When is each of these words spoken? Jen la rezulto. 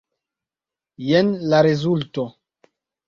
Jen 1.09 1.29
la 1.51 1.61
rezulto. 1.69 2.27